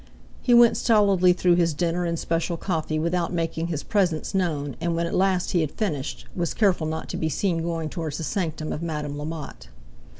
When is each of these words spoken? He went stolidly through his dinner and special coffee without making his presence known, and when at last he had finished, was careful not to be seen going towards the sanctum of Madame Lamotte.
He 0.41 0.55
went 0.55 0.77
stolidly 0.77 1.31
through 1.31 1.57
his 1.57 1.75
dinner 1.75 2.05
and 2.05 2.17
special 2.17 2.57
coffee 2.57 2.97
without 2.97 3.31
making 3.31 3.67
his 3.67 3.83
presence 3.83 4.33
known, 4.33 4.75
and 4.81 4.95
when 4.95 5.05
at 5.05 5.13
last 5.13 5.51
he 5.51 5.61
had 5.61 5.69
finished, 5.71 6.25
was 6.35 6.55
careful 6.55 6.87
not 6.87 7.07
to 7.09 7.17
be 7.17 7.29
seen 7.29 7.61
going 7.61 7.87
towards 7.87 8.17
the 8.17 8.23
sanctum 8.23 8.73
of 8.73 8.81
Madame 8.81 9.15
Lamotte. 9.19 9.67